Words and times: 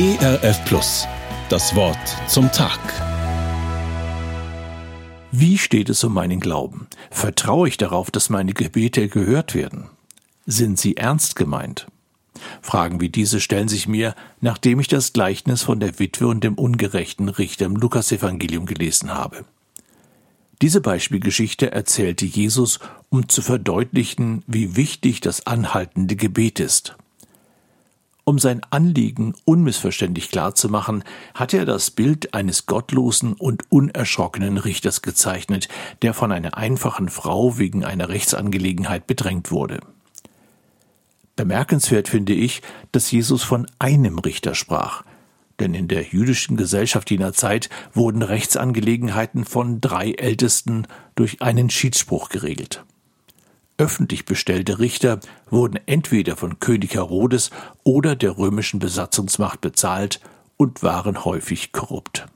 ERF 0.00 0.64
Plus. 0.64 1.08
Das 1.48 1.74
Wort 1.74 1.98
zum 2.28 2.52
Tag. 2.52 2.78
Wie 5.32 5.58
steht 5.58 5.88
es 5.88 6.04
um 6.04 6.14
meinen 6.14 6.38
Glauben? 6.38 6.86
Vertraue 7.10 7.66
ich 7.66 7.78
darauf, 7.78 8.12
dass 8.12 8.30
meine 8.30 8.52
Gebete 8.52 9.08
gehört 9.08 9.56
werden? 9.56 9.88
Sind 10.46 10.78
sie 10.78 10.96
ernst 10.96 11.34
gemeint? 11.34 11.88
Fragen 12.62 13.00
wie 13.00 13.08
diese 13.08 13.40
stellen 13.40 13.66
sich 13.66 13.88
mir, 13.88 14.14
nachdem 14.40 14.78
ich 14.78 14.86
das 14.86 15.12
Gleichnis 15.12 15.64
von 15.64 15.80
der 15.80 15.98
Witwe 15.98 16.28
und 16.28 16.44
dem 16.44 16.54
ungerechten 16.54 17.28
Richter 17.28 17.66
im 17.66 17.74
Lukasevangelium 17.74 18.66
gelesen 18.66 19.12
habe. 19.12 19.46
Diese 20.62 20.80
Beispielgeschichte 20.80 21.72
erzählte 21.72 22.24
Jesus, 22.24 22.78
um 23.08 23.28
zu 23.28 23.42
verdeutlichen, 23.42 24.44
wie 24.46 24.76
wichtig 24.76 25.22
das 25.22 25.48
anhaltende 25.48 26.14
Gebet 26.14 26.60
ist. 26.60 26.94
Um 28.28 28.38
sein 28.38 28.60
Anliegen 28.68 29.34
unmissverständlich 29.46 30.30
klarzumachen, 30.30 31.02
hat 31.32 31.54
er 31.54 31.64
das 31.64 31.90
Bild 31.90 32.34
eines 32.34 32.66
gottlosen 32.66 33.32
und 33.32 33.62
unerschrockenen 33.72 34.58
Richters 34.58 35.00
gezeichnet, 35.00 35.70
der 36.02 36.12
von 36.12 36.30
einer 36.30 36.54
einfachen 36.54 37.08
Frau 37.08 37.56
wegen 37.56 37.86
einer 37.86 38.10
Rechtsangelegenheit 38.10 39.06
bedrängt 39.06 39.50
wurde. 39.50 39.80
Bemerkenswert 41.36 42.08
finde 42.08 42.34
ich, 42.34 42.60
dass 42.92 43.10
Jesus 43.10 43.42
von 43.42 43.66
einem 43.78 44.18
Richter 44.18 44.54
sprach, 44.54 45.04
denn 45.58 45.72
in 45.72 45.88
der 45.88 46.02
jüdischen 46.02 46.58
Gesellschaft 46.58 47.10
jener 47.10 47.32
Zeit 47.32 47.70
wurden 47.94 48.20
Rechtsangelegenheiten 48.20 49.46
von 49.46 49.80
drei 49.80 50.12
Ältesten 50.12 50.86
durch 51.14 51.40
einen 51.40 51.70
Schiedsspruch 51.70 52.28
geregelt. 52.28 52.84
Öffentlich 53.78 54.24
bestellte 54.24 54.80
Richter 54.80 55.20
wurden 55.48 55.78
entweder 55.86 56.36
von 56.36 56.58
König 56.58 56.94
Herodes 56.94 57.50
oder 57.84 58.16
der 58.16 58.36
römischen 58.36 58.80
Besatzungsmacht 58.80 59.60
bezahlt 59.60 60.20
und 60.56 60.82
waren 60.82 61.24
häufig 61.24 61.70
korrupt. 61.70 62.26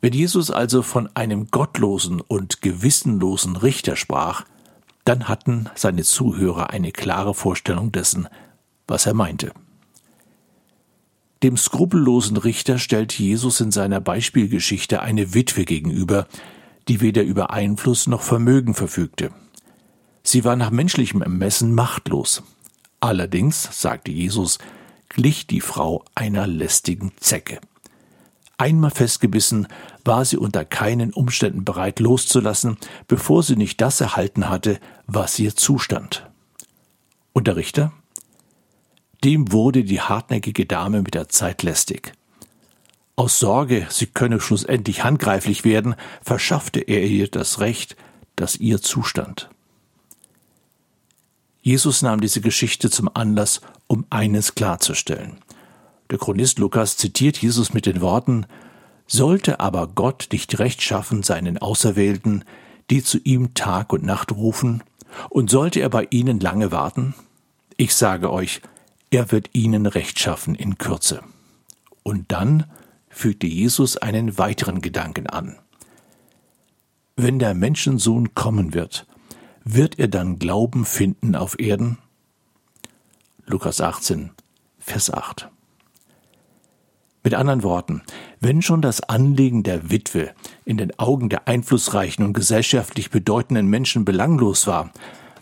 Wenn 0.00 0.12
Jesus 0.12 0.50
also 0.50 0.82
von 0.82 1.08
einem 1.14 1.50
gottlosen 1.52 2.20
und 2.20 2.60
gewissenlosen 2.60 3.54
Richter 3.54 3.94
sprach, 3.94 4.44
dann 5.04 5.28
hatten 5.28 5.70
seine 5.76 6.02
Zuhörer 6.02 6.70
eine 6.70 6.90
klare 6.90 7.32
Vorstellung 7.32 7.92
dessen, 7.92 8.28
was 8.88 9.06
er 9.06 9.14
meinte. 9.14 9.52
Dem 11.44 11.56
skrupellosen 11.56 12.36
Richter 12.36 12.78
stellt 12.78 13.16
Jesus 13.16 13.60
in 13.60 13.70
seiner 13.70 14.00
Beispielgeschichte 14.00 15.02
eine 15.02 15.34
Witwe 15.34 15.64
gegenüber, 15.64 16.26
die 16.88 17.00
weder 17.00 17.22
über 17.22 17.50
Einfluss 17.50 18.08
noch 18.08 18.22
Vermögen 18.22 18.74
verfügte. 18.74 19.30
Sie 20.24 20.44
war 20.44 20.56
nach 20.56 20.70
menschlichem 20.70 21.22
Ermessen 21.22 21.74
machtlos. 21.74 22.42
Allerdings, 22.98 23.68
sagte 23.70 24.10
Jesus, 24.10 24.58
glich 25.10 25.46
die 25.46 25.60
Frau 25.60 26.04
einer 26.14 26.46
lästigen 26.46 27.12
Zecke. 27.18 27.60
Einmal 28.56 28.90
festgebissen, 28.90 29.68
war 30.04 30.24
sie 30.24 30.38
unter 30.38 30.64
keinen 30.64 31.12
Umständen 31.12 31.64
bereit 31.64 32.00
loszulassen, 32.00 32.78
bevor 33.06 33.42
sie 33.42 33.56
nicht 33.56 33.80
das 33.80 34.00
erhalten 34.00 34.48
hatte, 34.48 34.80
was 35.06 35.38
ihr 35.38 35.54
zustand. 35.54 36.26
Und 37.34 37.46
der 37.46 37.56
Richter? 37.56 37.92
Dem 39.24 39.52
wurde 39.52 39.84
die 39.84 40.00
hartnäckige 40.00 40.66
Dame 40.66 41.02
mit 41.02 41.14
der 41.14 41.28
Zeit 41.28 41.62
lästig. 41.62 42.12
Aus 43.16 43.38
Sorge, 43.38 43.86
sie 43.90 44.06
könne 44.06 44.40
schlussendlich 44.40 45.04
handgreiflich 45.04 45.64
werden, 45.64 45.94
verschaffte 46.22 46.80
er 46.80 47.04
ihr 47.04 47.28
das 47.28 47.60
Recht, 47.60 47.96
das 48.36 48.56
ihr 48.56 48.80
zustand. 48.80 49.50
Jesus 51.64 52.02
nahm 52.02 52.20
diese 52.20 52.42
Geschichte 52.42 52.90
zum 52.90 53.08
Anlass, 53.14 53.62
um 53.86 54.04
eines 54.10 54.54
klarzustellen. 54.54 55.38
Der 56.10 56.18
Chronist 56.18 56.58
Lukas 56.58 56.98
zitiert 56.98 57.38
Jesus 57.38 57.72
mit 57.72 57.86
den 57.86 58.02
Worten 58.02 58.44
Sollte 59.06 59.60
aber 59.60 59.86
Gott 59.86 60.28
nicht 60.30 60.58
recht 60.58 60.82
schaffen 60.82 61.22
seinen 61.22 61.56
Auserwählten, 61.56 62.44
die 62.90 63.02
zu 63.02 63.16
ihm 63.18 63.54
Tag 63.54 63.94
und 63.94 64.04
Nacht 64.04 64.32
rufen, 64.32 64.82
und 65.30 65.48
sollte 65.48 65.80
er 65.80 65.88
bei 65.88 66.06
ihnen 66.10 66.38
lange 66.38 66.70
warten? 66.70 67.14
Ich 67.78 67.94
sage 67.94 68.30
euch, 68.30 68.60
er 69.10 69.32
wird 69.32 69.48
ihnen 69.54 69.86
Recht 69.86 70.18
schaffen 70.18 70.54
in 70.54 70.76
Kürze. 70.76 71.22
Und 72.02 72.30
dann 72.30 72.64
fügte 73.08 73.46
Jesus 73.46 73.96
einen 73.96 74.36
weiteren 74.36 74.82
Gedanken 74.82 75.28
an. 75.28 75.56
Wenn 77.16 77.38
der 77.38 77.54
Menschensohn 77.54 78.34
kommen 78.34 78.74
wird, 78.74 79.06
wird 79.64 79.98
er 79.98 80.08
dann 80.08 80.38
Glauben 80.38 80.84
finden 80.84 81.34
auf 81.34 81.58
Erden? 81.58 81.98
Lukas 83.46 83.80
18, 83.80 84.30
Vers 84.78 85.12
8. 85.12 85.48
Mit 87.22 87.34
anderen 87.34 87.62
Worten, 87.62 88.02
wenn 88.40 88.60
schon 88.60 88.82
das 88.82 89.00
Anliegen 89.00 89.62
der 89.62 89.90
Witwe 89.90 90.32
in 90.66 90.76
den 90.76 90.98
Augen 90.98 91.30
der 91.30 91.48
einflussreichen 91.48 92.24
und 92.24 92.34
gesellschaftlich 92.34 93.10
bedeutenden 93.10 93.66
Menschen 93.66 94.04
belanglos 94.04 94.66
war, 94.66 94.90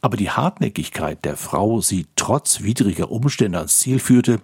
aber 0.00 0.16
die 0.16 0.30
Hartnäckigkeit 0.30 1.24
der 1.24 1.36
Frau 1.36 1.80
sie 1.80 2.06
trotz 2.16 2.62
widriger 2.62 3.12
Umstände 3.12 3.58
ans 3.58 3.78
Ziel 3.78 4.00
führte, 4.00 4.40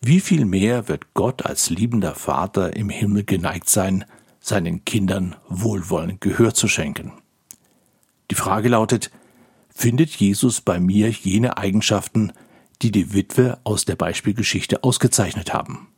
wie 0.00 0.20
viel 0.20 0.44
mehr 0.44 0.88
wird 0.88 1.12
Gott 1.14 1.44
als 1.44 1.68
liebender 1.68 2.14
Vater 2.14 2.76
im 2.76 2.88
Himmel 2.88 3.24
geneigt 3.24 3.68
sein, 3.68 4.04
seinen 4.38 4.84
Kindern 4.84 5.34
wohlwollend 5.48 6.20
Gehör 6.20 6.54
zu 6.54 6.68
schenken? 6.68 7.12
Die 8.30 8.36
Frage 8.36 8.68
lautet, 8.68 9.10
findet 9.74 10.10
Jesus 10.10 10.60
bei 10.60 10.78
mir 10.78 11.10
jene 11.10 11.58
Eigenschaften, 11.58 12.32
die 12.80 12.92
die 12.92 13.12
Witwe 13.12 13.58
aus 13.64 13.84
der 13.84 13.96
Beispielgeschichte 13.96 14.84
ausgezeichnet 14.84 15.52
haben? 15.52 15.88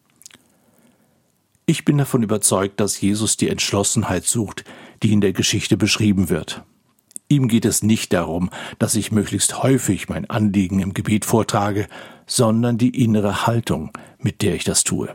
Ich 1.67 1.85
bin 1.85 1.99
davon 1.99 2.23
überzeugt, 2.23 2.81
dass 2.81 3.01
Jesus 3.01 3.37
die 3.37 3.49
Entschlossenheit 3.49 4.25
sucht, 4.25 4.65
die 5.03 5.13
in 5.13 5.21
der 5.21 5.33
Geschichte 5.33 5.77
beschrieben 5.77 6.29
wird. 6.29 6.65
Ihm 7.29 7.49
geht 7.49 7.65
es 7.65 7.83
nicht 7.83 8.13
darum, 8.13 8.51
dass 8.79 8.95
ich 8.95 9.13
möglichst 9.13 9.63
häufig 9.63 10.09
mein 10.09 10.29
Anliegen 10.29 10.81
im 10.81 10.93
Gebet 10.93 11.25
vortrage, 11.25 11.87
sondern 12.27 12.79
die 12.79 13.03
innere 13.03 13.47
Haltung, 13.47 13.91
mit 14.19 14.43
der 14.43 14.55
ich 14.55 14.65
das 14.65 14.85
tue. 14.85 15.15